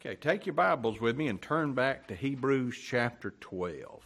[0.00, 4.00] Okay, take your Bibles with me and turn back to Hebrews chapter 12.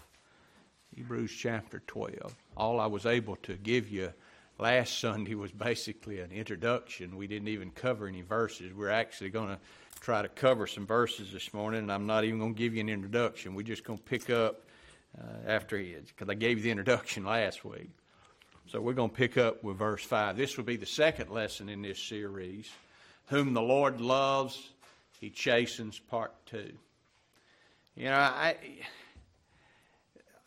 [0.97, 2.35] Hebrews chapter 12.
[2.57, 4.11] All I was able to give you
[4.59, 7.15] last Sunday was basically an introduction.
[7.15, 8.73] We didn't even cover any verses.
[8.73, 9.59] We're actually going to
[10.01, 12.81] try to cover some verses this morning, and I'm not even going to give you
[12.81, 13.55] an introduction.
[13.55, 14.63] We're just going to pick up
[15.21, 17.91] uh, after he because I gave you the introduction last week.
[18.67, 20.39] So we're going to pick up with verse 5.
[20.39, 22.71] This will be the second lesson in this series.
[23.27, 24.71] Whom the Lord loves,
[25.23, 26.73] he chastens, part two.
[27.95, 28.57] You know, I.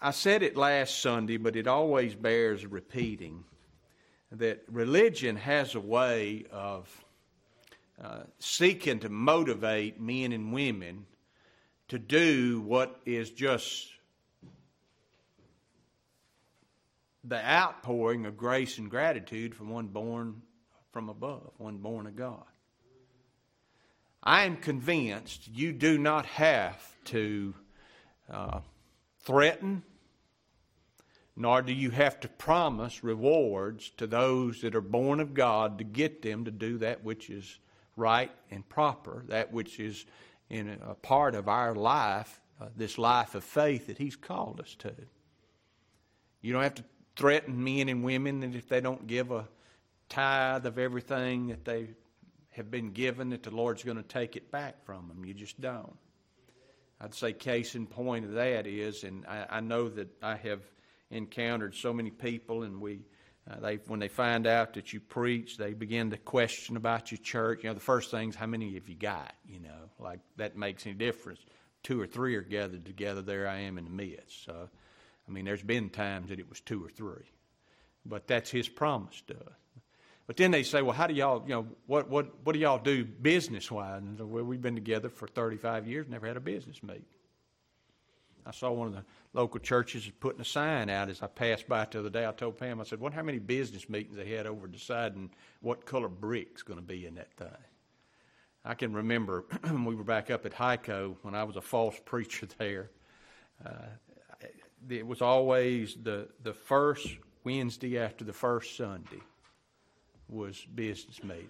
[0.01, 3.43] I said it last Sunday, but it always bears repeating
[4.33, 7.05] that religion has a way of
[8.03, 11.05] uh, seeking to motivate men and women
[11.87, 13.87] to do what is just
[17.23, 20.41] the outpouring of grace and gratitude from one born
[20.91, 22.43] from above, one born of God.
[24.25, 27.53] I am convinced you do not have to
[28.31, 28.59] uh,
[29.19, 29.83] threaten,
[31.35, 35.83] nor do you have to promise rewards to those that are born of God to
[35.83, 37.59] get them to do that which is
[37.95, 40.05] right and proper, that which is
[40.49, 44.75] in a part of our life, uh, this life of faith that He's called us
[44.79, 44.93] to.
[46.41, 46.83] You don't have to
[47.15, 49.47] threaten men and women that if they don't give a
[50.09, 51.89] tithe of everything that they
[52.55, 55.25] have been given that the Lord's going to take it back from them.
[55.25, 55.97] You just don't.
[57.01, 60.61] I'd say case in point of that is, and I, I know that I have
[61.11, 63.01] encountered so many people, and we,
[63.49, 67.19] uh, they when they find out that you preach, they begin to question about your
[67.19, 67.63] church.
[67.63, 69.33] You know, the first thing's how many have you got?
[69.45, 71.41] You know, like that makes any difference.
[71.83, 73.21] Two or three are gathered together.
[73.21, 74.45] There I am in the midst.
[74.45, 74.69] So,
[75.27, 77.29] I mean, there's been times that it was two or three,
[78.05, 79.64] but that's His promise to us.
[80.27, 82.79] But then they say, well, how do y'all, you know, what, what, what do y'all
[82.79, 84.01] do business wise?
[84.01, 87.05] And well, we've been together for 35 years, never had a business meeting.
[88.47, 91.85] I saw one of the local churches putting a sign out as I passed by
[91.85, 92.27] the other day.
[92.27, 95.85] I told Pam, I said, wonder how many business meetings they had over deciding what
[95.85, 97.47] color brick's going to be in that thing.
[98.63, 99.45] I can remember
[99.85, 102.89] we were back up at Hico when I was a false preacher there.
[103.63, 103.69] Uh,
[104.89, 107.07] it was always the, the first
[107.43, 109.21] Wednesday after the first Sunday
[110.29, 111.49] was business meeting.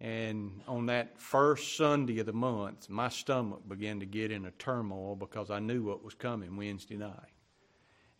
[0.00, 4.50] And on that first Sunday of the month, my stomach began to get in a
[4.52, 7.32] turmoil because I knew what was coming Wednesday night.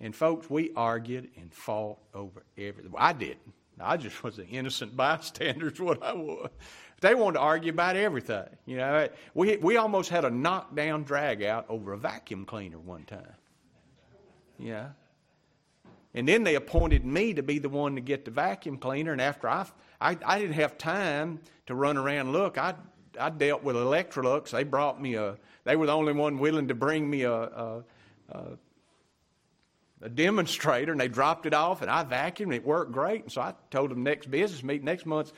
[0.01, 2.93] And folks, we argued and fought over everything.
[2.97, 3.53] I didn't.
[3.79, 6.51] I just was an innocent bystander, is what I was.
[7.03, 8.49] They wanted to argue about everything.
[8.65, 13.05] You know, we we almost had a knockdown drag out over a vacuum cleaner one
[13.05, 13.35] time.
[14.59, 14.89] Yeah.
[16.17, 19.13] And then they appointed me to be the one to get the vacuum cleaner.
[19.13, 19.67] And after I,
[20.01, 22.75] I, I didn't have time to run around look, I,
[23.21, 24.51] I dealt with Electrolux.
[24.51, 27.85] They brought me a, they were the only one willing to bring me a, a,
[28.31, 28.45] a,
[30.03, 33.23] a demonstrator, and they dropped it off, and I vacuumed, it worked great.
[33.23, 35.33] And so I told them next business meeting, next month,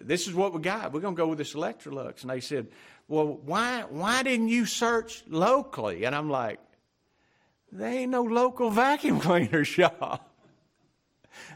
[0.00, 0.92] this is what we got.
[0.92, 2.22] We're going to go with this Electrolux.
[2.22, 2.68] And they said,
[3.08, 6.04] well, why, why didn't you search locally?
[6.04, 6.60] And I'm like,
[7.72, 10.26] there ain't no local vacuum cleaner shop.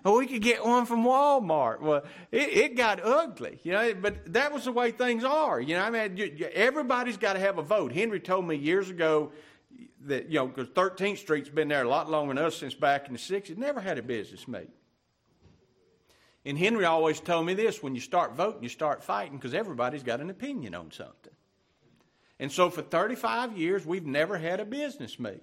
[0.05, 1.81] We could get one from Walmart.
[1.81, 5.61] Well, it, it, got ugly, you know, but that was the way things are.
[5.61, 7.93] You know, I mean, you, you, everybody's got to have a vote.
[7.93, 9.33] Henry told me years ago
[10.05, 13.07] that, you know, because 13th Street's been there a lot longer than us since back
[13.09, 14.69] in the 60s, never had a business meeting.
[16.45, 20.03] And Henry always told me this when you start voting, you start fighting because everybody's
[20.03, 21.33] got an opinion on something.
[22.39, 25.41] And so for 35 years, we've never had a business meeting.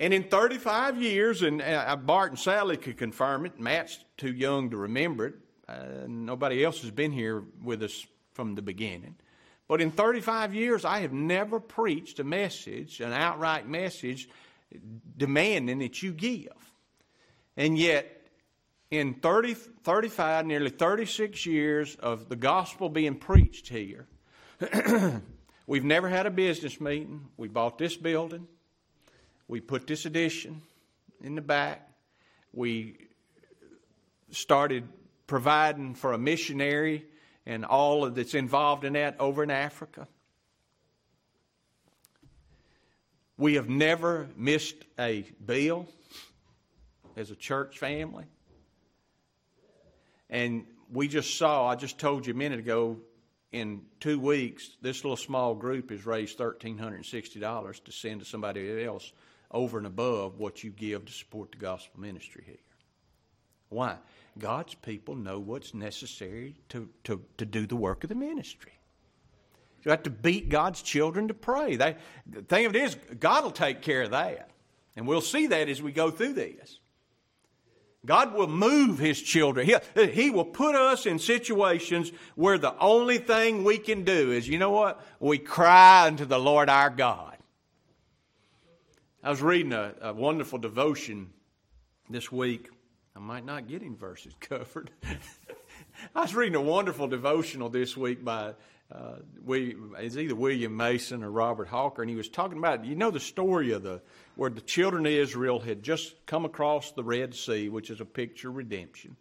[0.00, 4.70] And in 35 years, and uh, Bart and Sally could confirm it, Matt's too young
[4.70, 5.34] to remember it.
[5.68, 9.14] Uh, nobody else has been here with us from the beginning.
[9.68, 14.30] But in 35 years, I have never preached a message, an outright message,
[15.18, 16.48] demanding that you give.
[17.58, 18.26] And yet,
[18.90, 24.06] in 30, 35, nearly 36 years of the gospel being preached here,
[25.66, 27.28] we've never had a business meeting.
[27.36, 28.48] We bought this building.
[29.50, 30.62] We put this addition
[31.24, 31.90] in the back.
[32.52, 33.08] We
[34.30, 34.88] started
[35.26, 37.04] providing for a missionary
[37.44, 40.06] and all that's involved in that over in Africa.
[43.36, 45.88] We have never missed a bill
[47.16, 48.26] as a church family.
[50.28, 52.98] And we just saw, I just told you a minute ago,
[53.50, 59.12] in two weeks, this little small group has raised $1,360 to send to somebody else
[59.50, 62.56] over and above what you give to support the gospel ministry here.
[63.68, 63.96] Why?
[64.38, 68.72] God's people know what's necessary to, to, to do the work of the ministry.
[69.84, 71.76] You have to beat God's children to pray.
[71.76, 74.50] They, the thing of it is, God will take care of that.
[74.96, 76.78] And we'll see that as we go through this.
[78.04, 79.66] God will move His children.
[79.66, 84.48] He, he will put us in situations where the only thing we can do is,
[84.48, 85.04] you know what?
[85.18, 87.29] We cry unto the Lord our God.
[89.22, 91.30] I was reading a, a wonderful devotion
[92.08, 92.70] this week.
[93.14, 94.90] I might not get in verses covered.
[96.14, 98.54] I was reading a wonderful devotional this week by
[98.90, 102.96] uh, we, it's either William Mason or Robert Hawker, and he was talking about you
[102.96, 104.00] know the story of the
[104.36, 108.06] where the children of Israel had just come across the Red Sea, which is a
[108.06, 109.16] picture of redemption.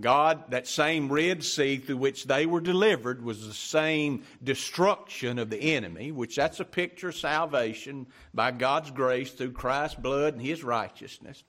[0.00, 5.50] God, that same Red Sea through which they were delivered, was the same destruction of
[5.50, 10.42] the enemy, which that's a picture of salvation by God's grace through Christ's blood and
[10.42, 11.42] His righteousness.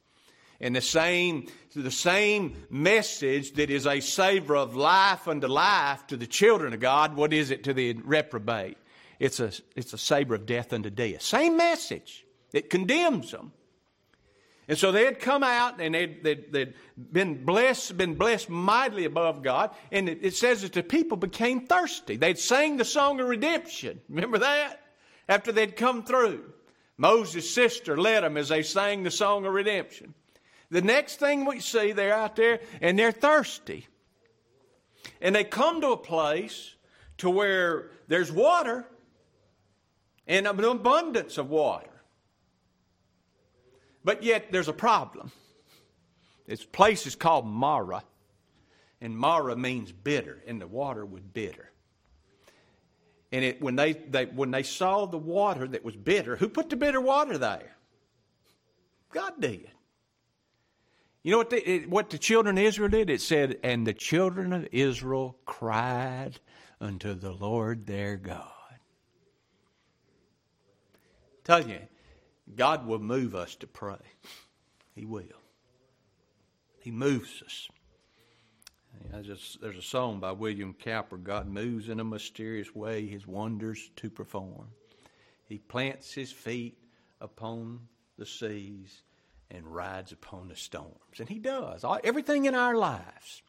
[0.62, 6.18] And the same, the same message that is a savor of life unto life to
[6.18, 8.78] the children of God, what is it to the reprobate?
[9.20, 11.22] It's a, it's a savor of death unto death.
[11.22, 12.26] Same message.
[12.52, 13.52] It condemns them.
[14.70, 19.06] And so they had come out and they'd, they'd, they'd, been blessed, been blessed mightily
[19.06, 19.72] above God.
[19.92, 22.18] And it, it, says that the people became thirsty.
[22.18, 24.00] They'd sang the song of redemption.
[24.08, 24.80] Remember that?
[25.28, 26.54] After they'd come through.
[26.98, 30.14] Moses' sister led them as they sang the song of redemption.
[30.70, 33.88] The next thing we see, they're out there and they're thirsty.
[35.20, 36.76] And they come to a place
[37.18, 38.86] to where there's water
[40.28, 41.89] and an abundance of water.
[44.04, 45.32] But yet there's a problem.
[46.48, 48.04] This place is called Marah.
[49.02, 51.72] And Marah means bitter, and the water was bitter.
[53.32, 56.70] And it, when, they, they, when they saw the water that was bitter, who put
[56.70, 57.76] the bitter water there?
[59.14, 59.70] God did.
[61.22, 63.10] You know what the, it, what the children of Israel did?
[63.10, 66.40] It said, And the children of Israel cried
[66.82, 68.48] unto the Lord their God.
[71.44, 71.80] Tell you,
[72.56, 73.98] God will move us to pray.
[74.96, 75.24] He will.
[76.80, 77.70] He moves us.
[79.12, 84.10] there's a song by William Cowper God moves in a mysterious way his wonders to
[84.10, 84.68] perform.
[85.46, 86.78] He plants his feet
[87.22, 87.88] upon
[88.18, 89.02] the seas
[89.52, 91.20] and rides upon the storms.
[91.20, 91.84] And He does.
[92.04, 93.42] Everything in our lives.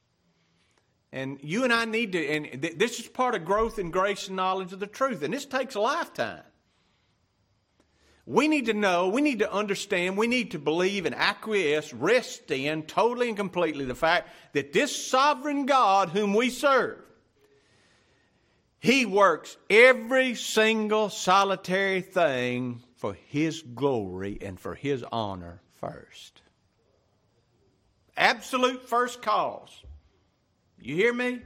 [1.12, 4.36] And you and I need to, and this is part of growth in grace and
[4.36, 5.22] knowledge of the truth.
[5.22, 6.42] And this takes a lifetime.
[8.30, 12.48] We need to know, we need to understand, we need to believe and acquiesce, rest
[12.52, 17.00] in totally and completely the fact that this sovereign God whom we serve,
[18.78, 26.40] He works every single solitary thing for His glory and for His honor first.
[28.16, 29.82] Absolute first cause.
[30.78, 31.40] You hear me?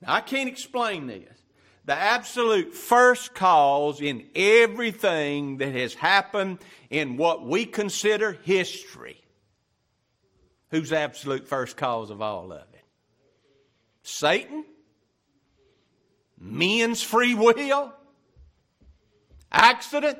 [0.00, 1.43] Now, I can't explain this.
[1.86, 6.58] The absolute first cause in everything that has happened
[6.88, 9.20] in what we consider history.
[10.70, 12.84] Who's absolute first cause of all of it?
[14.02, 14.64] Satan?
[16.38, 17.92] Men's free will?
[19.52, 20.18] Accident?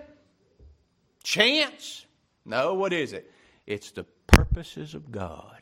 [1.23, 2.05] Chance?
[2.45, 3.33] No, what is it?
[3.67, 5.61] It's the purposes of God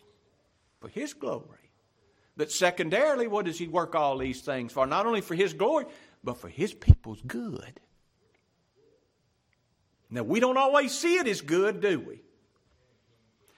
[0.81, 1.62] for His glory.
[2.37, 4.86] But secondarily, what does He work all these things for?
[4.86, 5.86] Not only for His glory,
[6.24, 7.81] but for His people's good.
[10.10, 12.22] Now, we don't always see it as good, do we?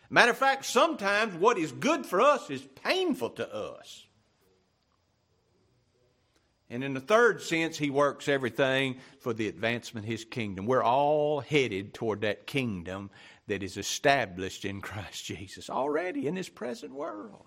[0.08, 4.06] Matter of fact, sometimes what is good for us is painful to us.
[6.70, 10.66] And in the third sense, he works everything for the advancement of his kingdom.
[10.66, 13.10] We're all headed toward that kingdom
[13.48, 17.46] that is established in Christ Jesus already in this present world.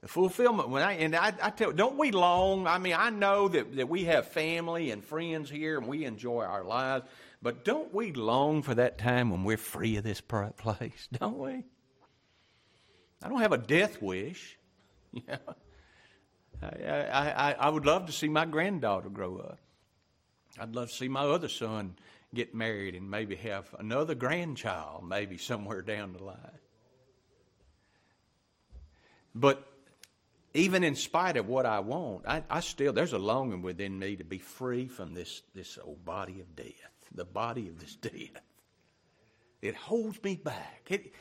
[0.00, 0.68] The fulfillment.
[0.68, 2.66] When I, and I, I tell, don't we long?
[2.66, 6.44] I mean, I know that, that we have family and friends here, and we enjoy
[6.44, 7.04] our lives.
[7.42, 10.20] But don't we long for that time when we're free of this
[10.56, 11.08] place?
[11.12, 11.64] Don't we?
[13.22, 14.56] I don't have a death wish.
[16.62, 19.58] I, I, I would love to see my granddaughter grow up.
[20.60, 21.96] I'd love to see my other son
[22.34, 26.36] get married and maybe have another grandchild, maybe somewhere down the line.
[29.34, 29.67] But
[30.58, 34.16] even in spite of what I want, I, I, still there's a longing within me
[34.16, 36.74] to be free from this this old body of death,
[37.14, 38.42] the body of this death.
[39.62, 40.86] It holds me back.
[40.88, 41.14] It,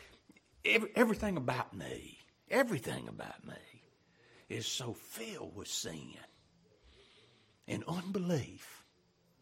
[0.65, 2.17] every, everything about me,
[2.49, 3.83] everything about me,
[4.49, 6.15] is so filled with sin
[7.67, 8.83] and unbelief,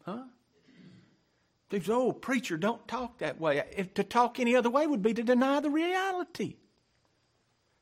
[0.04, 0.24] huh?
[1.70, 3.62] These old preacher don't talk that way.
[3.76, 6.56] If to talk any other way would be to deny the reality.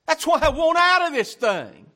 [0.07, 1.91] That's why I want out of this thing.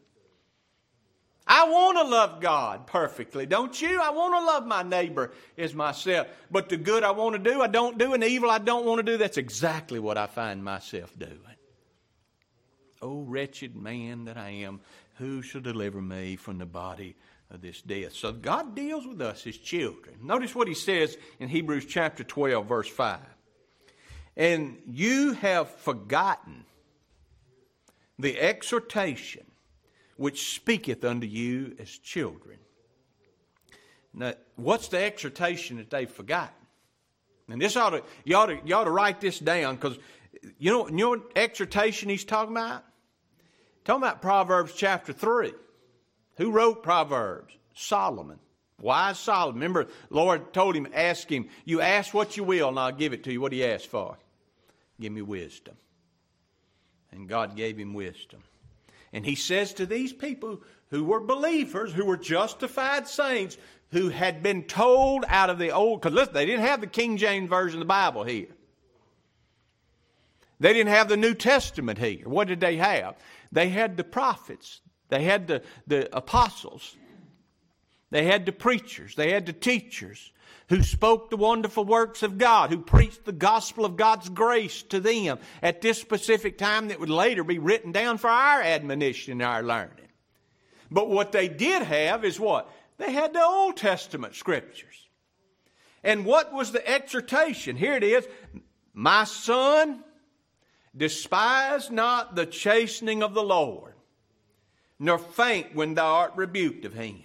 [1.48, 4.00] I want to love God perfectly, don't you?
[4.02, 6.26] I want to love my neighbor as myself.
[6.50, 8.84] But the good I want to do, I don't do, and the evil I don't
[8.84, 11.38] want to do, that's exactly what I find myself doing.
[13.00, 14.80] Oh, wretched man that I am,
[15.14, 17.16] who shall deliver me from the body
[17.50, 18.12] of this death?
[18.12, 20.16] So God deals with us as children.
[20.22, 23.20] Notice what he says in Hebrews chapter 12, verse 5.
[24.36, 26.64] And you have forgotten
[28.18, 29.47] the exhortation
[30.18, 32.58] which speaketh unto you as children.
[34.12, 36.54] Now, what's the exhortation that they've forgotten?
[37.48, 39.96] And this ought to, you ought to, you ought to write this down because
[40.58, 42.84] you know, you know what exhortation he's talking about?
[43.84, 45.52] Talking about Proverbs chapter 3.
[46.36, 47.54] Who wrote Proverbs?
[47.74, 48.38] Solomon.
[48.80, 49.54] Wise Solomon.
[49.54, 53.24] Remember, Lord told him, ask him, you ask what you will and I'll give it
[53.24, 53.40] to you.
[53.40, 54.18] What he ask for?
[55.00, 55.76] Give me wisdom.
[57.12, 58.40] And God gave him wisdom.
[59.12, 63.56] And he says to these people who were believers, who were justified saints,
[63.90, 67.16] who had been told out of the old, because listen, they didn't have the King
[67.16, 68.48] James Version of the Bible here.
[70.60, 72.28] They didn't have the New Testament here.
[72.28, 73.16] What did they have?
[73.52, 76.96] They had the prophets, they had the, the apostles,
[78.10, 80.32] they had the preachers, they had the teachers,
[80.68, 85.00] who spoke the wonderful works of God, who preached the gospel of God's grace to
[85.00, 89.42] them at this specific time that would later be written down for our admonition and
[89.42, 90.08] our learning.
[90.90, 92.70] But what they did have is what?
[92.98, 95.08] They had the Old Testament scriptures.
[96.02, 97.76] And what was the exhortation?
[97.76, 98.26] Here it is
[98.92, 100.02] My son,
[100.96, 103.94] despise not the chastening of the Lord,
[104.98, 107.22] nor faint when thou art rebuked of him.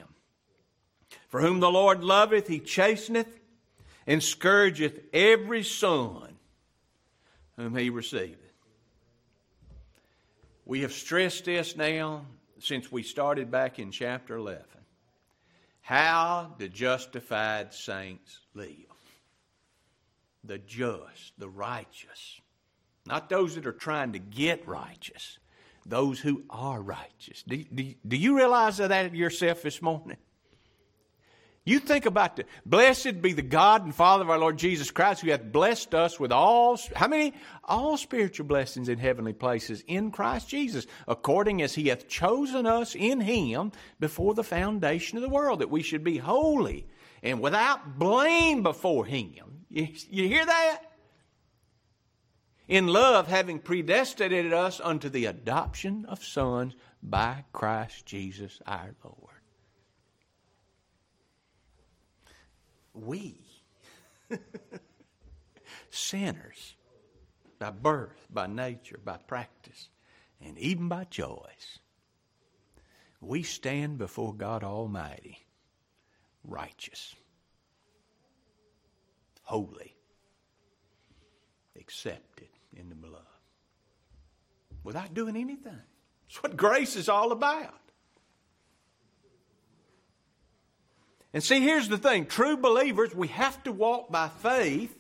[1.33, 3.39] For whom the Lord loveth, he chasteneth
[4.05, 6.35] and scourgeth every son
[7.57, 8.37] whom he receiveth.
[10.63, 12.27] We have stressed this now
[12.59, 14.61] since we started back in chapter 11.
[15.81, 18.69] How the justified saints live.
[20.43, 22.41] The just, the righteous.
[23.07, 25.39] Not those that are trying to get righteous,
[25.83, 27.41] those who are righteous.
[27.41, 30.17] Do, do, do you realize that yourself this morning?
[31.65, 35.21] You think about the blessed be the God and Father of our Lord Jesus Christ,
[35.21, 40.11] who hath blessed us with all how many all spiritual blessings in heavenly places in
[40.11, 45.29] Christ Jesus, according as He hath chosen us in Him before the foundation of the
[45.29, 46.85] world, that we should be holy
[47.21, 49.65] and without blame before Him.
[49.69, 50.81] You, you hear that?
[52.67, 59.32] In love, having predestinated us unto the adoption of sons by Christ Jesus our Lord.
[62.93, 63.39] We,
[65.89, 66.75] sinners,
[67.59, 69.89] by birth, by nature, by practice,
[70.41, 71.79] and even by choice,
[73.21, 75.39] we stand before God Almighty
[76.43, 77.15] righteous,
[79.43, 79.95] holy,
[81.79, 83.25] accepted in the beloved,
[84.83, 85.81] without doing anything.
[86.27, 87.82] That's what grace is all about.
[91.33, 94.95] And see, here's the thing true believers, we have to walk by faith,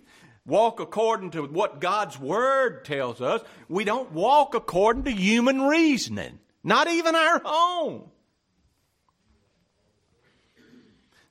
[0.45, 3.41] walk according to what God's Word tells us.
[3.69, 8.09] We don't walk according to human reasoning, not even our own.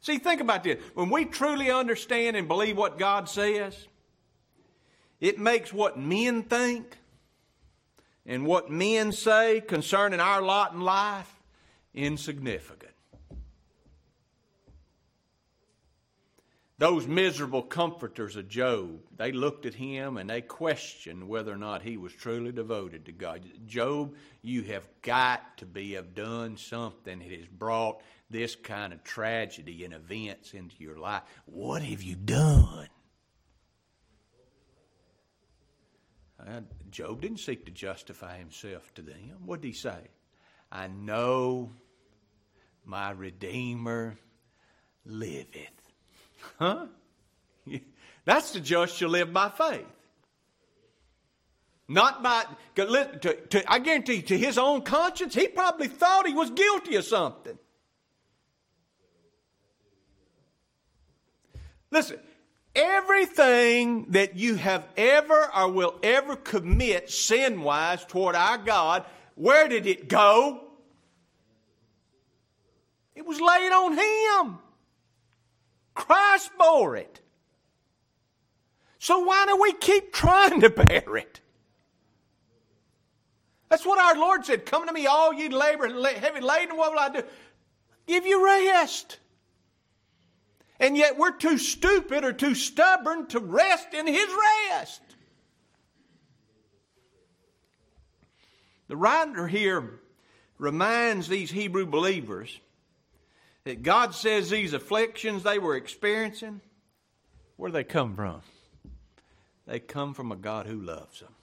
[0.00, 0.82] See, think about this.
[0.94, 3.86] When we truly understand and believe what God says,
[5.20, 6.98] it makes what men think
[8.26, 11.32] and what men say concerning our lot in life
[11.94, 12.91] insignificant.
[16.82, 21.82] Those miserable comforters of Job, they looked at him and they questioned whether or not
[21.82, 23.46] he was truly devoted to God.
[23.68, 29.04] Job, you have got to be have done something that has brought this kind of
[29.04, 31.22] tragedy and events into your life.
[31.46, 32.88] What have you done?
[36.44, 39.36] Uh, Job didn't seek to justify himself to them.
[39.46, 40.08] What did he say?
[40.72, 41.70] I know
[42.84, 44.18] my Redeemer
[45.06, 45.81] liveth.
[46.58, 46.86] Huh?
[48.24, 49.86] That's the just shall live by faith.
[51.88, 52.44] Not by,
[52.76, 57.04] to, to, I guarantee to his own conscience, he probably thought he was guilty of
[57.04, 57.58] something.
[61.90, 62.18] Listen,
[62.74, 69.68] everything that you have ever or will ever commit sin wise toward our God, where
[69.68, 70.62] did it go?
[73.14, 74.58] It was laid on him.
[75.94, 77.20] Christ bore it.
[78.98, 81.40] So why do we keep trying to bear it?
[83.68, 84.66] That's what our Lord said.
[84.66, 86.76] Come to me, all ye labor heavy laden.
[86.76, 87.22] What will I do?
[88.06, 89.18] give you rest.
[90.78, 94.28] And yet we're too stupid or too stubborn to rest in His
[94.70, 95.00] rest.
[98.88, 100.00] The writer here
[100.58, 102.58] reminds these Hebrew believers
[103.64, 106.60] that God says these afflictions they were experiencing,
[107.56, 108.42] where do they come from?
[109.66, 111.34] They come from a God who loves them.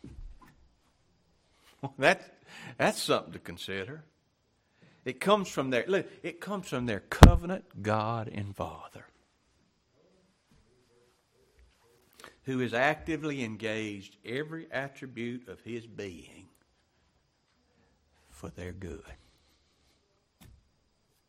[1.97, 2.38] That,
[2.77, 4.03] that's something to consider.
[5.05, 9.05] It comes from their look, it comes from their covenant God and Father.
[12.43, 16.49] Who is actively engaged every attribute of his being
[18.29, 19.03] for their good.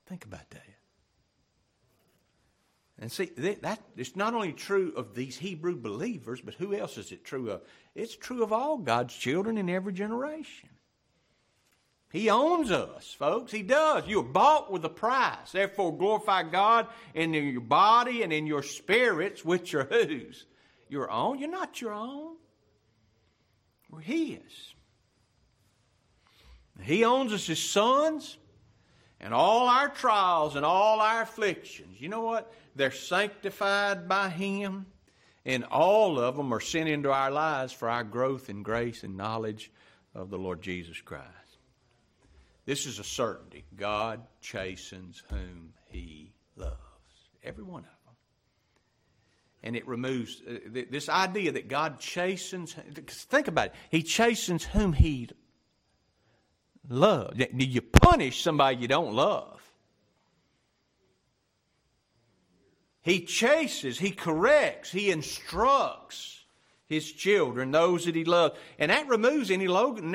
[0.07, 0.80] Think about that.
[3.01, 7.13] And see, that, it's not only true of these Hebrew believers, but who else is
[7.13, 7.63] it true of?
[7.95, 10.69] It's true of all God's children in every generation.
[12.13, 13.53] He owns us, folks.
[13.53, 14.07] He does.
[14.07, 15.53] You're bought with a price.
[15.53, 20.45] Therefore, glorify God in your body and in your spirits, which are whose?
[20.89, 21.39] Your own.
[21.39, 22.37] You're not your own.
[23.91, 24.75] We're His.
[26.83, 28.39] He owns us as sons,
[29.21, 32.01] and all our trials and all our afflictions.
[32.01, 32.53] You know what?
[32.81, 34.87] They're sanctified by Him,
[35.45, 39.19] and all of them are sent into our lives for our growth in grace and
[39.19, 39.71] knowledge
[40.15, 41.27] of the Lord Jesus Christ.
[42.65, 43.67] This is a certainty.
[43.77, 46.79] God chastens whom He loves.
[47.45, 48.15] Every one of them.
[49.63, 52.75] And it removes uh, this idea that God chastens.
[53.07, 53.75] Think about it.
[53.91, 55.29] He chastens whom He
[56.89, 57.37] loves.
[57.37, 59.60] Do You punish somebody you don't love.
[63.03, 66.41] He chases, he corrects, he instructs
[66.87, 68.59] his children, those that he loves.
[68.79, 69.69] And that removes any,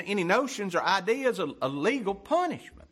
[0.06, 2.88] any notions or ideas of, of legal punishment.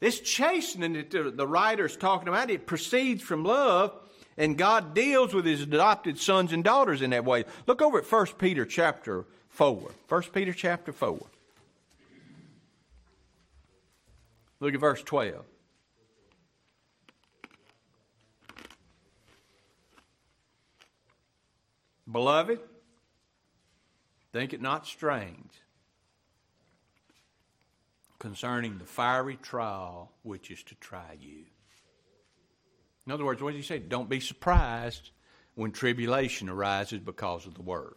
[0.00, 3.92] This chastening that the, the writer is talking about, it proceeds from love,
[4.36, 7.44] and God deals with his adopted sons and daughters in that way.
[7.66, 9.90] Look over at 1 Peter chapter 4.
[10.08, 11.18] 1 Peter chapter 4.
[14.60, 15.44] Look at verse 12.
[22.10, 22.58] Beloved,
[24.32, 25.50] think it not strange
[28.18, 31.44] concerning the fiery trial which is to try you.
[33.06, 33.78] In other words, what does he say?
[33.78, 35.10] Don't be surprised
[35.54, 37.94] when tribulation arises because of the word.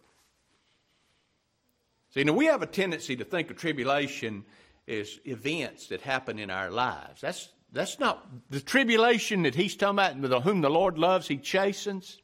[2.10, 4.44] See, now we have a tendency to think of tribulation
[4.88, 7.20] as events that happen in our lives.
[7.20, 12.18] That's, that's not the tribulation that he's talking about, whom the Lord loves, he chastens.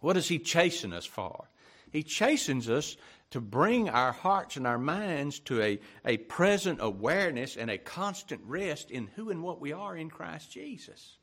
[0.00, 1.48] What is He chasing us for?
[1.90, 2.96] He chastens us
[3.30, 8.40] to bring our hearts and our minds to a, a present awareness and a constant
[8.44, 11.16] rest in who and what we are in Christ Jesus.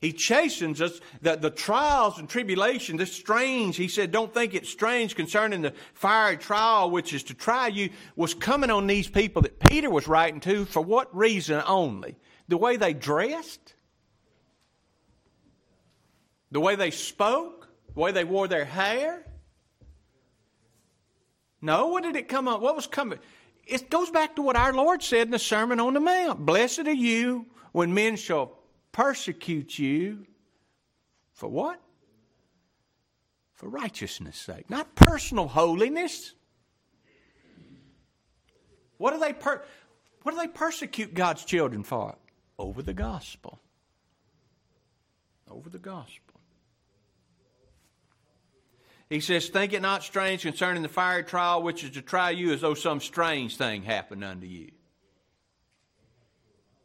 [0.00, 4.70] He chastens us, that the trials and tribulation, this strange, he said, don't think it's
[4.70, 9.42] strange concerning the fiery trial which is to try you, was coming on these people
[9.42, 12.16] that Peter was writing to for what reason only?
[12.48, 13.74] The way they dressed?
[16.50, 17.68] The way they spoke?
[17.94, 19.24] The way they wore their hair?
[21.62, 22.60] No, what did it come up?
[22.60, 23.18] What was coming?
[23.66, 26.44] It goes back to what our Lord said in the Sermon on the Mount.
[26.44, 28.58] Blessed are you when men shall
[28.92, 30.26] persecute you.
[31.32, 31.80] For what?
[33.54, 34.68] For righteousness' sake.
[34.70, 36.34] Not personal holiness.
[38.96, 39.62] What do they per-
[40.22, 42.16] what do they persecute God's children for?
[42.58, 43.58] Over the gospel.
[45.50, 46.29] Over the gospel.
[49.10, 52.52] He says, Think it not strange concerning the fiery trial which is to try you
[52.52, 54.70] as though some strange thing happened unto you.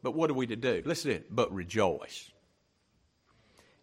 [0.02, 0.82] But what are we to do?
[0.84, 1.34] Listen to it.
[1.34, 2.30] But rejoice.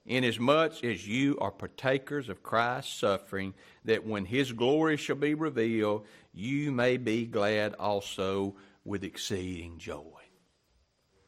[0.05, 3.53] Inasmuch as you are partakers of Christ's suffering,
[3.85, 10.03] that when his glory shall be revealed, you may be glad also with exceeding joy.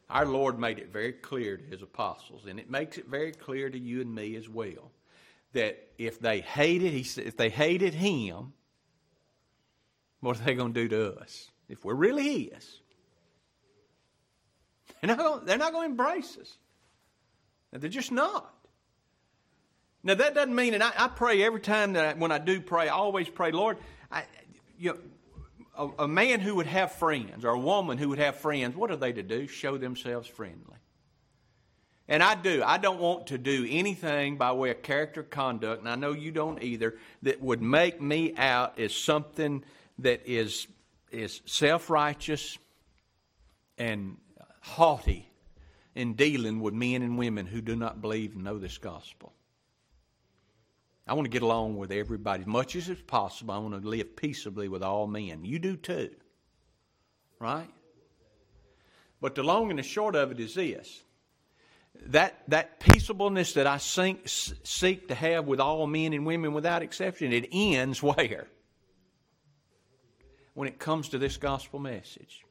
[0.09, 3.69] Our Lord made it very clear to his apostles, and it makes it very clear
[3.69, 4.91] to you and me as well
[5.55, 8.53] that if they hated, he said, if they hated him,
[10.21, 11.51] what are they going to do to us?
[11.67, 12.79] If we're really his,
[15.01, 16.57] they're not going, they're not going to embrace us.
[17.71, 18.53] They're just not.
[20.03, 22.61] Now that doesn't mean, and I, I pray every time that I, when I do
[22.61, 23.77] pray, I always pray, Lord,
[24.11, 24.23] I,
[24.77, 24.99] you know,
[25.77, 28.91] a, a man who would have friends or a woman who would have friends, what
[28.91, 29.47] are they to do?
[29.47, 30.77] Show themselves friendly.
[32.07, 32.61] And I do.
[32.63, 36.31] I don't want to do anything by way of character conduct, and I know you
[36.31, 39.63] don't either, that would make me out as something
[39.99, 40.67] that is,
[41.11, 42.59] is self righteous,
[43.77, 44.17] and
[44.61, 45.29] haughty
[45.95, 49.33] in dealing with men and women who do not believe and know this gospel.
[51.07, 53.53] I want to get along with everybody as much as it's possible.
[53.53, 55.45] I want to live peaceably with all men.
[55.45, 56.09] You do too.
[57.39, 57.69] Right?
[59.21, 61.03] But the long and the short of it is this
[62.07, 66.81] that, that peaceableness that I seek, seek to have with all men and women without
[66.81, 68.47] exception, it ends where?
[70.53, 72.43] When it comes to this gospel message.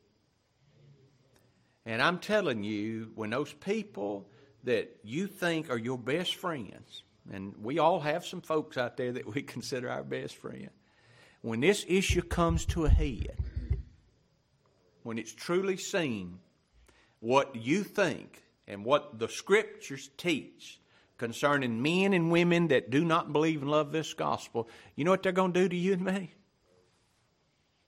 [1.87, 4.29] And I'm telling you, when those people
[4.65, 9.13] that you think are your best friends, and we all have some folks out there
[9.13, 10.71] that we consider our best friend,
[11.43, 13.37] when this issue comes to a head,
[15.03, 16.39] when it's truly seen
[17.21, 20.81] what you think and what the scriptures teach
[21.19, 25.23] concerning men and women that do not believe and love this gospel, you know what
[25.23, 26.35] they're going to do to you and me?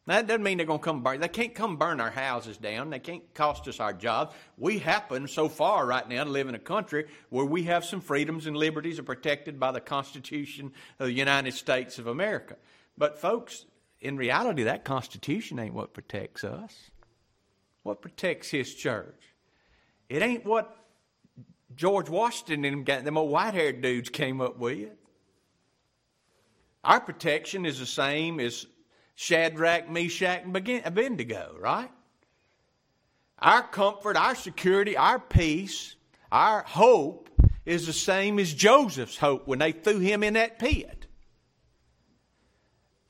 [0.06, 1.20] That doesn't mean they're going to come burn.
[1.20, 2.90] They can't come burn our houses down.
[2.90, 4.34] They can't cost us our jobs.
[4.56, 8.00] We happen so far right now to live in a country where we have some
[8.00, 12.56] freedoms and liberties are protected by the Constitution of the United States of America.
[12.96, 13.66] But folks,
[14.00, 16.90] in reality, that Constitution ain't what protects us.
[17.82, 19.34] What protects His church?
[20.08, 20.76] It ain't what
[21.74, 24.90] George Washington and them old white-haired dudes came up with.
[26.84, 28.66] Our protection is the same as
[29.16, 31.90] Shadrach, Meshach, and Abednego, right?
[33.38, 35.96] Our comfort, our security, our peace,
[36.32, 37.28] our hope
[37.64, 40.95] is the same as Joseph's hope when they threw him in that pit.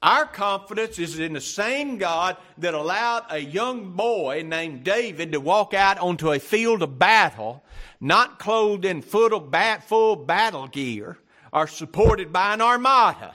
[0.06, 5.40] Our confidence is in the same God that allowed a young boy named David to
[5.40, 7.64] walk out onto a field of battle,
[8.00, 11.18] not clothed in full battle gear
[11.52, 13.34] or supported by an armada.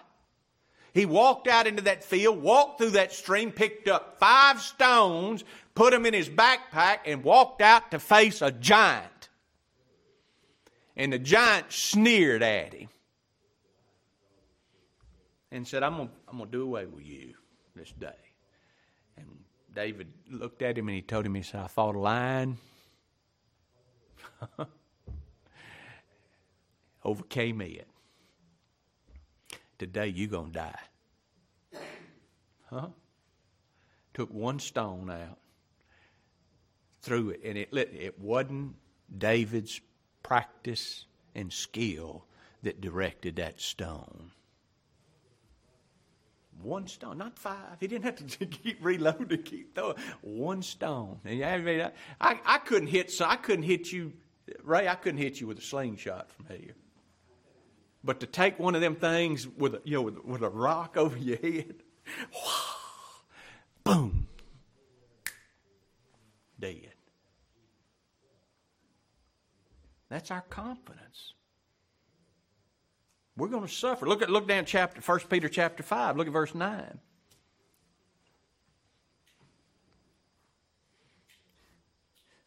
[0.93, 5.43] He walked out into that field, walked through that stream, picked up five stones,
[5.75, 9.27] put them in his backpack, and walked out to face a giant.
[10.95, 12.87] And the giant sneered at him
[15.51, 16.09] and said, I'm going
[16.39, 17.33] to do away with you
[17.75, 18.09] this day.
[19.17, 19.27] And
[19.73, 22.57] David looked at him and he told him, he said, I fought a lion,
[27.03, 27.87] overcame it.
[29.77, 30.79] Today you're going to die.
[32.69, 32.87] Huh?
[34.13, 35.39] Took one stone out,
[37.01, 38.75] threw it, and it, it wasn't
[39.17, 39.81] David's
[40.23, 42.25] practice and skill
[42.63, 44.31] that directed that stone.
[46.63, 47.77] One stone, not five.
[47.79, 49.95] He didn't have to keep reloading, keep throwing.
[50.21, 51.19] One stone.
[51.25, 53.11] And I, I, I couldn't hit.
[53.11, 54.13] So I couldn't hit you,
[54.63, 54.87] Ray.
[54.87, 56.75] I couldn't hit you with a slingshot from here.
[58.03, 60.97] But to take one of them things with a, you know, with, with a rock
[60.97, 61.75] over your head,
[63.83, 64.27] boom,
[66.59, 66.93] dead.
[70.09, 71.33] That's our confidence.
[73.41, 74.05] We're going to suffer.
[74.05, 76.15] Look at look down chapter 1 Peter chapter 5.
[76.15, 76.99] Look at verse 9.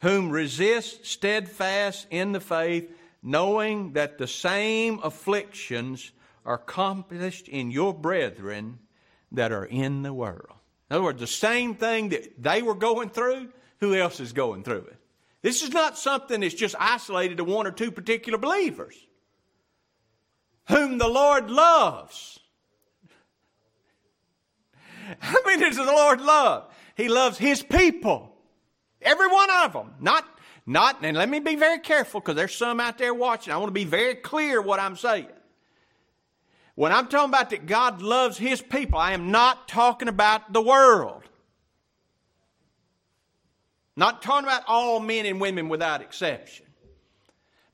[0.03, 6.13] Whom resist steadfast in the faith knowing that the same afflictions
[6.47, 8.79] are accomplished in your brethren
[9.33, 10.53] that are in the world.
[10.91, 13.49] In other words, the same thing that they were going through,
[13.81, 14.99] who else is going through it?
[15.43, 18.95] This is not something that's just isolated to one or two particular believers.
[20.69, 22.41] Whom the Lord loves.
[25.19, 26.73] How many does the Lord love?
[26.97, 28.35] He loves His people.
[29.03, 29.95] Every one of them.
[30.01, 30.25] Not
[30.67, 33.53] not, and let me be very careful because there's some out there watching.
[33.53, 35.29] I want to be very clear what I'm saying.
[36.75, 40.63] When I'm talking about that God loves His people, I am not talking about the
[40.63, 41.23] world.
[43.95, 46.67] Not talking about all men and women without exception.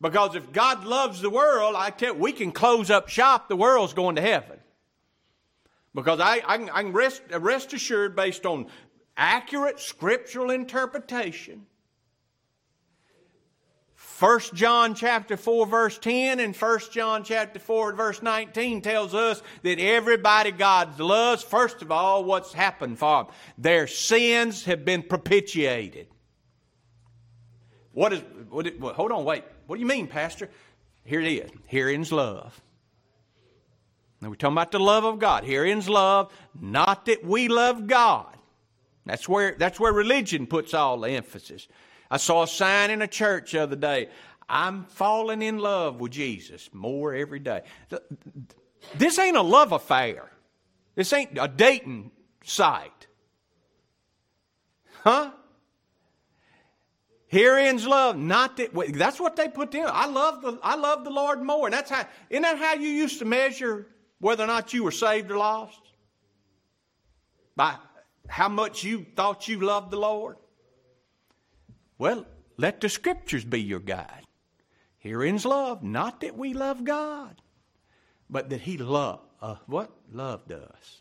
[0.01, 3.93] Because if God loves the world, I tell we can close up shop, the world's
[3.93, 4.59] going to heaven.
[5.95, 8.67] Because I, I, can, I can rest, rest assured, based on
[9.17, 11.67] accurate scriptural interpretation,
[14.21, 19.43] 1 John chapter 4 verse 10 and 1 John chapter 4 verse 19 tells us
[19.63, 23.33] that everybody God loves, first of all, what's happened for them?
[23.57, 26.09] Their sins have been propitiated.
[27.93, 29.45] What is, what, hold on, wait.
[29.71, 30.51] What do you mean, Pastor?
[31.05, 31.49] Here it is.
[31.69, 32.61] Herein's love.
[34.21, 35.45] Now we're talking about the love of God.
[35.45, 38.37] Herein's love, not that we love God.
[39.07, 41.69] That's where, that's where religion puts all the emphasis.
[42.11, 44.09] I saw a sign in a church the other day.
[44.49, 47.63] I'm falling in love with Jesus more every day.
[48.99, 50.33] This ain't a love affair.
[50.97, 52.11] This ain't a dating
[52.43, 53.07] site.
[55.05, 55.31] Huh?
[57.31, 59.87] Herein's love, not that that's what they put in.
[59.87, 62.05] I love the I love the Lord more, and that's how.
[62.29, 63.87] Isn't that how you used to measure
[64.19, 65.81] whether or not you were saved or lost?
[67.55, 67.77] By
[68.27, 70.39] how much you thought you loved the Lord.
[71.99, 74.27] Well, let the Scriptures be your guide.
[74.99, 77.41] Herein's love, not that we love God,
[78.29, 81.01] but that He loved uh, what loved us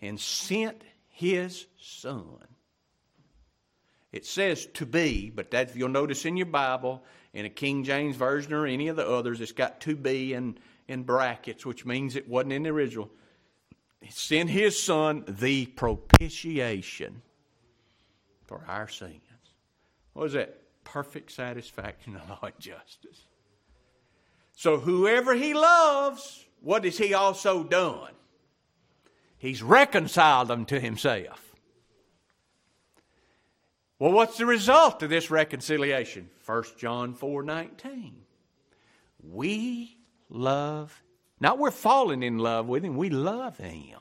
[0.00, 2.47] and sent His Son
[4.12, 8.16] it says to be, but that you'll notice in your Bible, in a King James
[8.16, 12.16] version or any of the others, it's got to be in, in brackets, which means
[12.16, 13.10] it wasn't in the original.
[14.00, 17.22] He sent his son the propitiation
[18.46, 19.20] for our sins.
[20.14, 20.54] What is that?
[20.84, 23.26] Perfect satisfaction of law and justice.
[24.52, 28.12] So whoever he loves, what has he also done?
[29.36, 31.47] He's reconciled them to himself.
[33.98, 36.30] Well, what's the result of this reconciliation?
[36.46, 38.22] 1 John 4 19.
[39.22, 39.96] We
[40.30, 41.02] love,
[41.40, 43.98] not we're falling in love with Him, we love Him.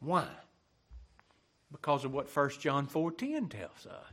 [0.00, 0.28] Why?
[1.72, 4.04] Because of what 1 John 4 10 tells us.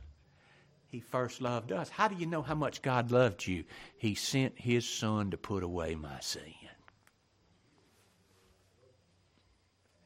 [0.86, 1.88] He first loved us.
[1.88, 3.64] How do you know how much God loved you?
[3.96, 6.42] He sent His Son to put away my sin.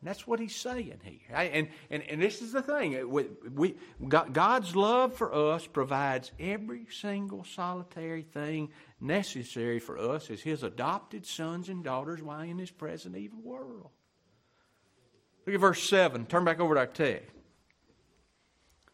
[0.06, 1.34] That's what he's saying here.
[1.34, 3.10] And, and, and this is the thing.
[3.10, 3.74] We, we,
[4.08, 11.26] God's love for us provides every single solitary thing necessary for us as his adopted
[11.26, 13.90] sons and daughters while in this present evil world.
[15.46, 16.26] Look at verse 7.
[16.26, 17.30] Turn back over to our text.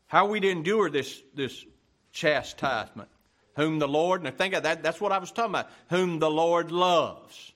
[0.06, 1.64] How we to endure this, this
[2.12, 3.08] chastisement.
[3.56, 5.70] Whom the Lord, and think that, that's what I was talking about.
[5.90, 7.52] Whom the Lord loves.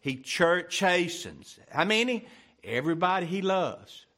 [0.00, 1.58] He chastens.
[1.70, 2.26] How many?
[2.66, 4.04] Everybody he loves.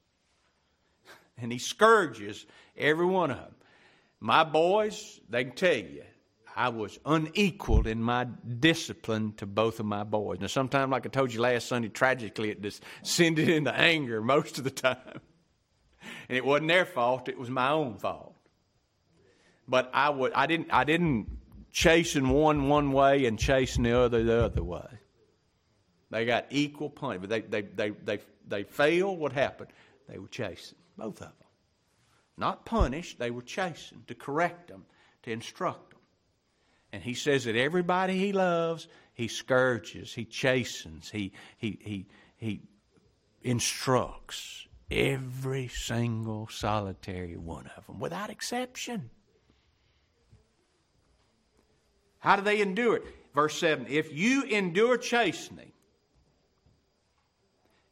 [1.41, 3.55] And he scourges every one of them.
[4.19, 6.03] My boys, they can tell you,
[6.57, 8.25] I was unequaled in my
[8.59, 10.41] discipline to both of my boys.
[10.41, 14.65] Now, sometimes, like I told you last Sunday, tragically, it descended into anger most of
[14.65, 15.21] the time.
[16.29, 18.35] And it wasn't their fault, it was my own fault.
[19.69, 21.29] But I, would, I, didn't, I didn't
[21.71, 24.89] chasten one one way and chasten the other the other way.
[26.11, 27.31] They got equal punishment.
[27.31, 29.71] They, they, they, they, they fail, What happened?
[30.09, 31.49] They were chastened, both of them.
[32.37, 34.87] Not punished, they were chastened to correct them,
[35.25, 36.01] to instruct them.
[36.93, 42.07] And he says that everybody he loves, he scourges, he chastens, he, he, he,
[42.37, 42.63] he
[43.43, 49.11] instructs every single solitary one of them without exception.
[52.21, 53.05] How do they endure it?
[53.35, 55.73] Verse 7 If you endure chastening,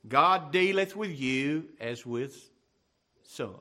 [0.08, 2.50] God dealeth with you as with
[3.22, 3.54] sons.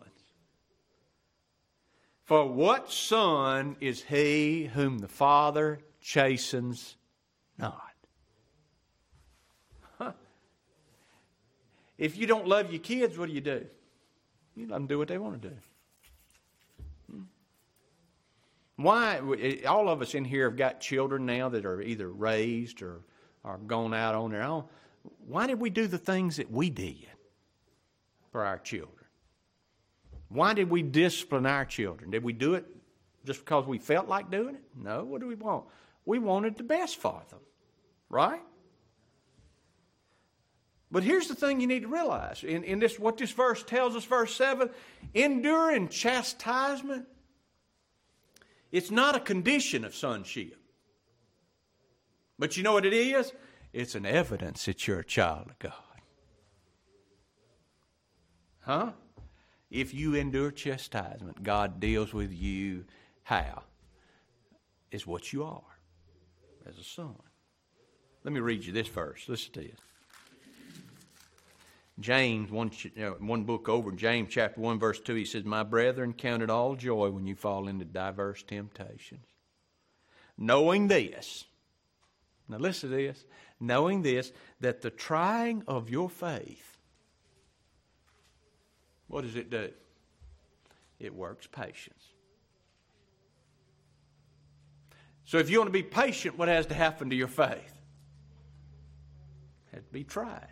[2.23, 6.97] For what son is he whom the Father chastens
[7.57, 7.95] not?
[11.97, 13.65] If you don't love your kids, what do you do?
[14.55, 15.55] You let them do what they want to do.
[17.09, 17.21] Hmm.
[18.75, 19.19] Why?
[19.65, 23.01] All of us in here have got children now that are either raised or
[23.43, 24.65] are gone out on their own
[25.27, 27.07] why did we do the things that we did
[28.31, 28.91] for our children?
[30.29, 32.11] Why did we discipline our children?
[32.11, 32.65] Did we do it
[33.25, 34.63] just because we felt like doing it?
[34.75, 35.03] No.
[35.03, 35.65] What do we want?
[36.05, 37.39] We wanted the best for them,
[38.09, 38.41] right?
[40.91, 43.95] But here's the thing you need to realize in, in this what this verse tells
[43.95, 44.69] us, verse 7
[45.13, 47.05] enduring chastisement,
[48.71, 50.57] it's not a condition of sonship.
[52.37, 53.31] But you know what it is?
[53.75, 55.73] It's an evidence that you're a child of God.
[58.61, 58.91] Huh?
[59.69, 62.85] If you endure chastisement, God deals with you
[63.23, 63.63] how?
[64.91, 65.77] Is what you are
[66.65, 67.15] as a son.
[68.23, 69.25] Let me read you this verse.
[69.27, 69.79] Listen to this.
[71.99, 76.13] James, one, uh, one book over, James chapter 1, verse 2, he says, My brethren,
[76.13, 79.25] count it all joy when you fall into diverse temptations.
[80.37, 81.43] Knowing this,
[82.47, 83.25] now listen to this,
[83.59, 86.77] knowing this, that the trying of your faith,
[89.07, 89.71] what does it do?
[90.99, 92.03] It works patience.
[95.25, 97.73] So if you want to be patient, what has to happen to your faith?
[99.71, 100.47] It has to be tried.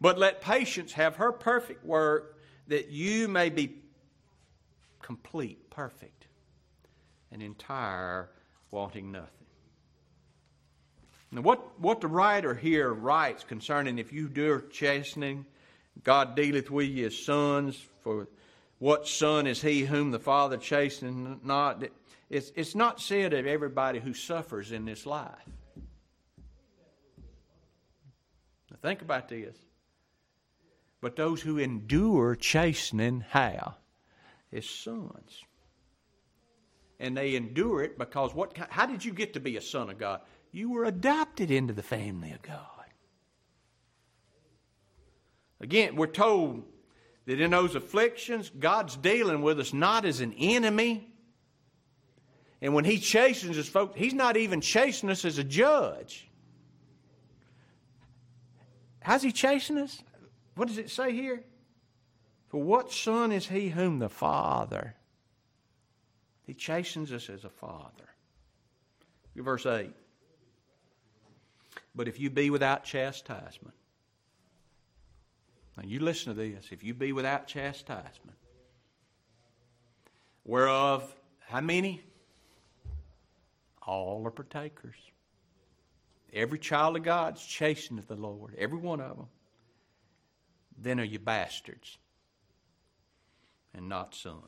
[0.00, 3.82] But let patience have her perfect work that you may be
[5.02, 6.26] complete, perfect,
[7.32, 8.28] and entire,
[8.70, 9.37] wanting nothing.
[11.30, 15.44] Now, what, what the writer here writes concerning if you do chastening,
[16.02, 18.28] God dealeth with you as sons, for
[18.78, 21.84] What son is he whom the Father chasteneth not?
[22.30, 25.34] It's, it's not said of everybody who suffers in this life.
[28.70, 29.56] Now think about this.
[31.00, 33.76] But those who endure chastening, how?
[34.52, 35.44] As sons.
[37.00, 38.56] And they endure it because what?
[38.56, 40.20] How did you get to be a son of God?
[40.52, 42.64] You were adopted into the family of God.
[45.60, 46.64] Again, we're told
[47.26, 51.12] that in those afflictions, God's dealing with us not as an enemy.
[52.62, 56.28] And when He chastens us, folks, He's not even chastening us as a judge.
[59.00, 60.02] How's He chastening us?
[60.54, 61.42] What does it say here?
[62.48, 64.94] For what son is He whom the Father?
[66.46, 68.08] He chastens us as a father.
[69.36, 69.92] Verse 8.
[71.98, 73.74] But if you be without chastisement,
[75.76, 76.68] now you listen to this.
[76.70, 78.38] If you be without chastisement,
[80.44, 82.00] whereof how many?
[83.84, 84.94] All are partakers.
[86.32, 89.26] Every child of God's chasteneth the Lord, every one of them.
[90.80, 91.98] Then are you bastards
[93.74, 94.44] and not sons.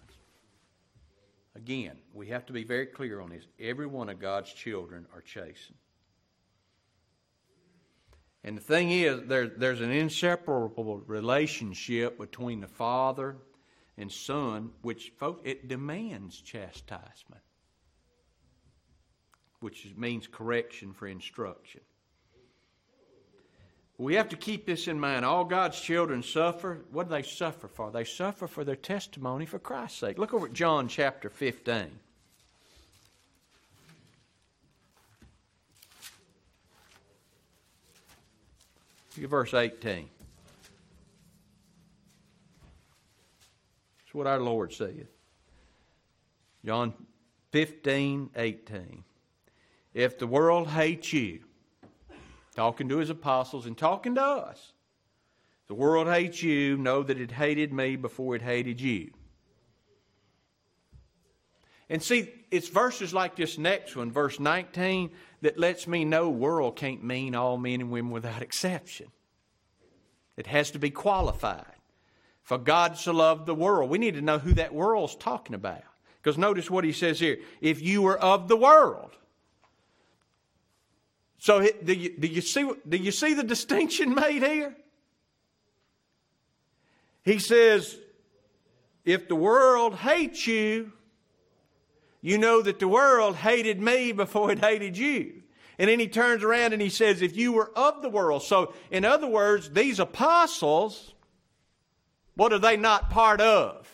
[1.57, 3.49] Again, we have to be very clear on this.
[3.59, 5.80] Every one of God's children are chastened.
[8.43, 13.37] And the thing is, there, there's an inseparable relationship between the father
[13.99, 17.43] and son, which, folks, it demands chastisement,
[19.61, 21.83] which means correction for instruction.
[23.99, 25.27] We have to keep this in mind.
[25.27, 26.87] All God's children suffer.
[26.91, 27.91] What do they suffer for?
[27.91, 30.19] They suffer for their testimony for Christ's sake.
[30.19, 31.91] Look over at John chapter 15.
[39.21, 40.09] Look at verse 18.
[43.99, 45.09] That's what our Lord said.
[46.65, 46.95] John
[47.51, 49.05] 15, 18.
[49.93, 51.41] If the world hates you,
[52.57, 54.73] talking to his apostles and talking to us,
[55.69, 59.11] the world hates you, know that it hated me before it hated you.
[61.91, 65.11] And see, it's verses like this next one, verse 19,
[65.43, 69.07] that lets me know world can't mean all men and women without exception.
[70.37, 71.65] It has to be qualified.
[72.43, 73.91] For God so loved the world.
[73.91, 75.83] We need to know who that world's talking about.
[76.23, 77.39] Because notice what he says here.
[77.61, 79.11] If you were of the world.
[81.39, 84.77] So do you, do you, see, do you see the distinction made here?
[87.23, 87.97] He says,
[89.05, 90.93] if the world hates you,
[92.23, 95.43] you know that the world hated me before it hated you.
[95.79, 98.43] And then he turns around and he says, If you were of the world.
[98.43, 101.15] So, in other words, these apostles,
[102.35, 103.89] what are they not part of?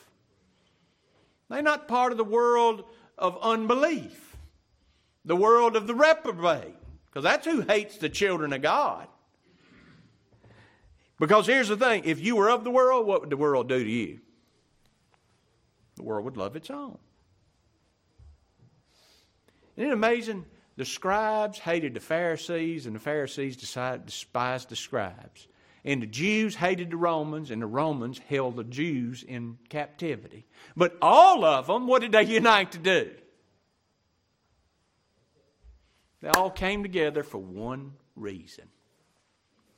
[1.48, 2.84] They're not part of the world
[3.16, 4.36] of unbelief,
[5.24, 6.74] the world of the reprobate,
[7.06, 9.06] because that's who hates the children of God.
[11.18, 13.82] Because here's the thing if you were of the world, what would the world do
[13.82, 14.20] to you?
[15.94, 16.98] The world would love its own.
[19.76, 20.46] Isn't it amazing?
[20.76, 25.48] The scribes hated the Pharisees, and the Pharisees decided, despised the scribes.
[25.84, 30.46] And the Jews hated the Romans, and the Romans held the Jews in captivity.
[30.76, 33.10] But all of them, what did they unite to do?
[36.20, 38.68] They all came together for one reason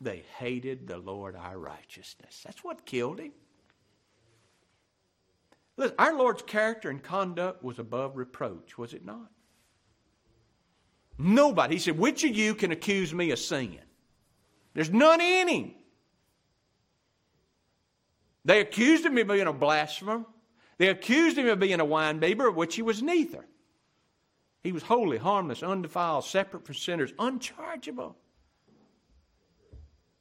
[0.01, 2.43] they hated the Lord our righteousness.
[2.45, 3.33] That's what killed him.
[5.77, 9.31] Listen, our Lord's character and conduct was above reproach, was it not?
[11.19, 11.75] Nobody.
[11.75, 13.79] He said, Which of you can accuse me of sin?
[14.73, 15.75] There's none in him.
[18.45, 20.25] They accused him of being a blasphemer.
[20.79, 23.45] They accused him of being a winebibber, which he was neither.
[24.63, 28.17] He was holy, harmless, undefiled, separate from sinners, unchargeable.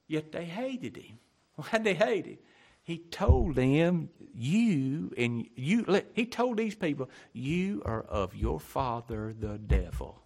[0.08, 1.20] Yet they hated him.
[1.56, 2.38] Why'd they hate him?
[2.84, 9.36] He told them, You and you, he told these people, You are of your father,
[9.38, 10.24] the devil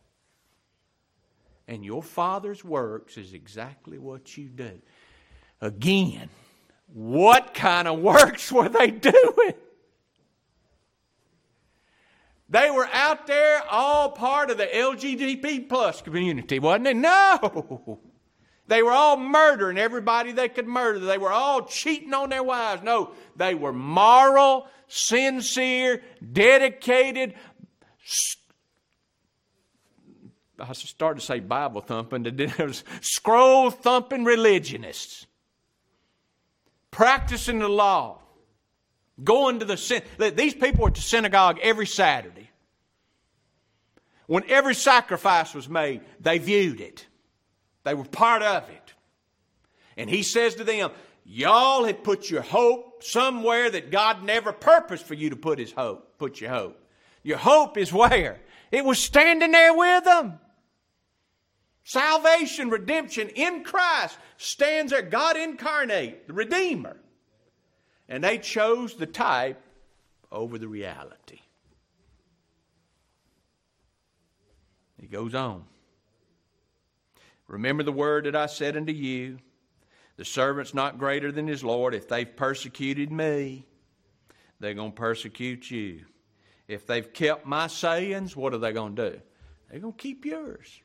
[1.71, 4.81] and your Father's works is exactly what you do.
[5.61, 6.27] Again,
[6.87, 9.53] what kind of works were they doing?
[12.49, 16.93] They were out there all part of the LGBT plus community, wasn't they?
[16.93, 18.01] No.
[18.67, 20.99] They were all murdering everybody they could murder.
[20.99, 22.83] They were all cheating on their wives.
[22.83, 26.03] No, they were moral, sincere,
[26.33, 27.33] dedicated,
[30.67, 35.25] I started to say Bible thumping, there was scroll thumping religionists
[36.91, 38.17] practicing the law,
[39.23, 42.49] Going to the these people were to synagogue every Saturday.
[44.25, 47.05] When every sacrifice was made, they viewed it.
[47.83, 48.93] They were part of it.
[49.97, 50.91] And he says to them,
[51.23, 55.71] Y'all have put your hope somewhere that God never purposed for you to put his
[55.71, 56.81] hope, put your hope.
[57.21, 58.39] Your hope is where?
[58.71, 60.39] It was standing there with them.
[61.83, 65.01] Salvation, redemption in Christ stands there.
[65.01, 66.97] God incarnate, the Redeemer.
[68.07, 69.61] And they chose the type
[70.31, 71.39] over the reality.
[74.99, 75.63] He goes on.
[77.47, 79.39] Remember the word that I said unto you
[80.17, 81.95] the servant's not greater than his Lord.
[81.95, 83.65] If they've persecuted me,
[84.59, 86.05] they're going to persecute you.
[86.67, 89.21] If they've kept my sayings, what are they going to do?
[89.69, 90.79] They're going to keep yours.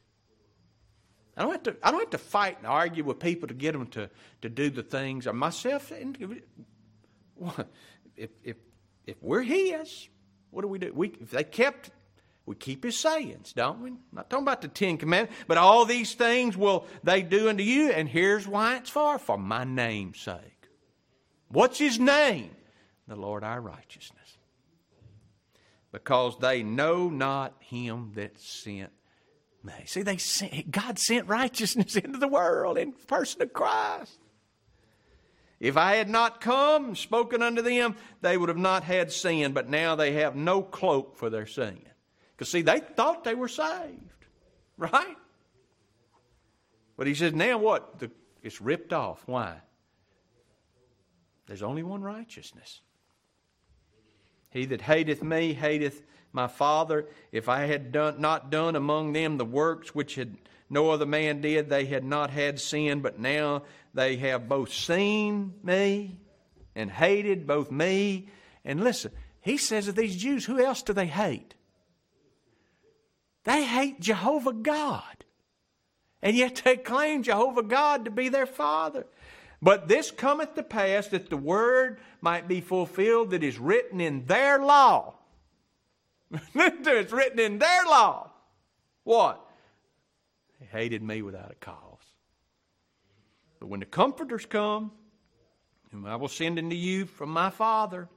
[1.36, 3.72] I don't have to, I don't have to fight and argue with people to get
[3.72, 4.08] them to,
[4.42, 5.26] to do the things.
[5.26, 8.56] Or myself, if, if,
[9.06, 10.08] if we're His,
[10.50, 10.92] what do we do?
[10.94, 11.90] We, if they kept
[12.46, 13.90] we keep his sayings, don't we?
[13.90, 17.64] I'm not talking about the Ten Commandments, but all these things will they do unto
[17.64, 20.68] you, and here's why it's for, for my name's sake.
[21.48, 22.52] What's his name?
[23.08, 24.38] The Lord our righteousness.
[25.90, 28.92] Because they know not him that sent
[29.86, 34.18] See, they sent, God sent righteousness into the world in the person of Christ.
[35.58, 39.68] If I had not come spoken unto them, they would have not had sin, but
[39.68, 41.80] now they have no cloak for their sin.
[42.36, 44.26] Because, see, they thought they were saved,
[44.76, 45.16] right?
[46.96, 47.98] But he says, now what?
[47.98, 48.10] The,
[48.42, 49.22] it's ripped off.
[49.26, 49.56] Why?
[51.46, 52.80] There's only one righteousness.
[54.50, 56.02] He that hateth me hateth
[56.36, 57.06] my Father.
[57.32, 60.36] If I had done, not done among them the works which had
[60.70, 63.64] no other man did, they had not had sin, but now
[63.94, 66.18] they have both seen me
[66.76, 68.28] and hated both me.
[68.64, 69.10] And listen,
[69.40, 71.54] he says of these Jews, who else do they hate?
[73.44, 75.24] They hate Jehovah God.
[76.22, 79.06] And yet they claim Jehovah God to be their Father.
[79.62, 84.26] But this cometh to pass that the word might be fulfilled that is written in
[84.26, 85.14] their law.
[86.54, 88.30] it's written in their law.
[89.04, 89.40] What?
[90.60, 91.82] They hated me without a cause.
[93.60, 94.92] But when the comforters come,
[95.90, 98.08] whom I will send unto you from my Father,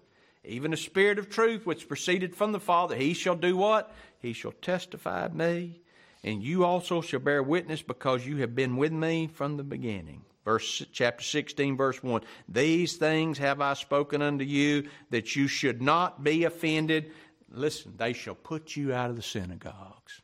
[0.44, 3.94] even the Spirit of truth which proceeded from the Father, he shall do what?
[4.20, 5.82] He shall testify of me,
[6.24, 10.24] and you also shall bear witness because you have been with me from the beginning.
[10.46, 12.22] Verse chapter 16, verse 1.
[12.48, 17.12] These things have I spoken unto you that you should not be offended.
[17.52, 20.22] Listen, they shall put you out of the synagogues.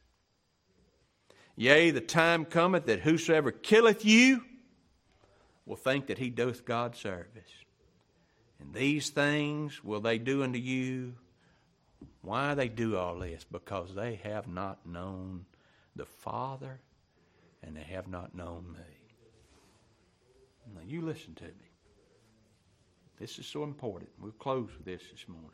[1.55, 4.43] Yea, the time cometh that whosoever killeth you
[5.65, 7.51] will think that he doeth God service.
[8.59, 11.13] And these things will they do unto you.
[12.21, 13.45] Why they do all this?
[13.49, 15.45] Because they have not known
[15.95, 16.79] the Father
[17.63, 18.95] and they have not known me.
[20.73, 21.51] Now, you listen to me.
[23.19, 24.09] This is so important.
[24.19, 25.51] We'll close with this this morning.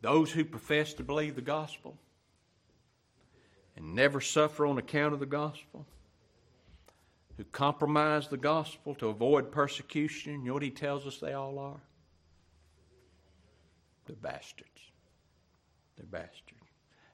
[0.00, 1.96] Those who profess to believe the gospel
[3.76, 5.86] and never suffer on account of the gospel
[7.36, 10.42] who compromise the gospel to avoid persecution.
[10.42, 11.80] You know what he tells us they all are?
[14.06, 14.68] They're bastards.
[15.96, 16.60] They're bastards.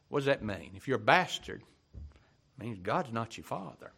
[0.08, 0.72] What does that mean?
[0.74, 1.62] If you're a bastard,
[1.94, 3.92] it means God's not your father.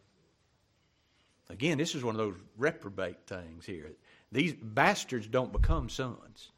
[1.51, 3.93] Again, this is one of those reprobate things here.
[4.30, 6.51] These bastards don't become sons.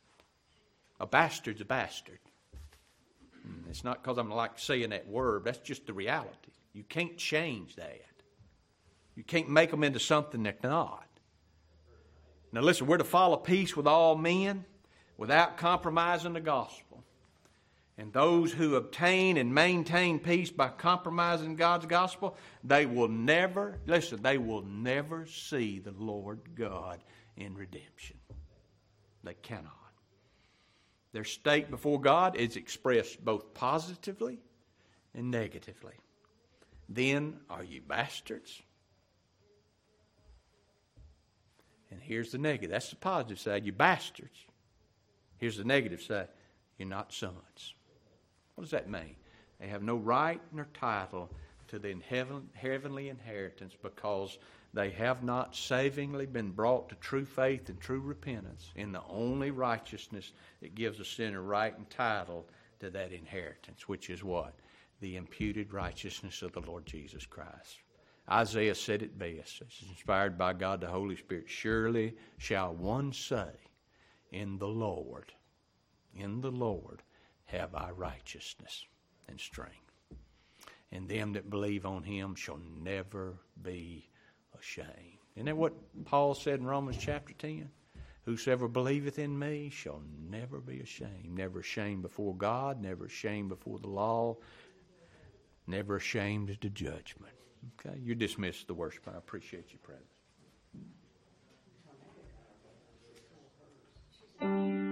[1.00, 2.18] A bastard's a bastard.
[3.42, 6.52] Hmm, it's not because I'm like saying that word, that's just the reality.
[6.72, 8.04] You can't change that.
[9.16, 11.06] You can't make them into something they're not.
[12.52, 14.64] Now, listen, we're to follow peace with all men
[15.16, 17.04] without compromising the gospel.
[17.96, 24.22] And those who obtain and maintain peace by compromising God's gospel, they will never, listen,
[24.22, 27.00] they will never see the Lord God
[27.36, 28.16] in redemption.
[29.22, 29.79] They cannot.
[31.12, 34.38] Their state before God is expressed both positively
[35.14, 35.94] and negatively.
[36.88, 38.62] Then are you bastards?
[41.90, 42.70] And here's the negative.
[42.70, 43.66] That's the positive side.
[43.66, 44.38] You bastards.
[45.38, 46.28] Here's the negative side.
[46.78, 47.74] You're not sons.
[48.54, 49.16] What does that mean?
[49.58, 51.30] They have no right nor title
[51.70, 51.94] to the
[52.54, 54.38] heavenly inheritance because
[54.74, 59.52] they have not savingly been brought to true faith and true repentance in the only
[59.52, 62.48] righteousness that gives a sinner right and title
[62.80, 64.54] to that inheritance, which is what?
[65.00, 67.78] The imputed righteousness of the Lord Jesus Christ.
[68.28, 69.60] Isaiah said it best.
[69.60, 71.48] It's inspired by God the Holy Spirit.
[71.48, 73.50] Surely shall one say
[74.32, 75.32] In the Lord,
[76.14, 77.02] in the Lord
[77.46, 78.86] have I righteousness
[79.28, 79.89] and strength
[80.92, 84.08] and them that believe on him shall never be
[84.58, 85.18] ashamed.
[85.36, 85.74] Isn't that what
[86.04, 87.70] Paul said in Romans chapter 10?
[88.24, 91.34] Whosoever believeth in me shall never be ashamed.
[91.34, 94.36] Never ashamed before God, never ashamed before the law,
[95.66, 97.32] never ashamed at the judgment.
[97.78, 99.08] Okay, you're dismissed the worship.
[99.12, 99.80] I appreciate your
[104.40, 104.89] presence.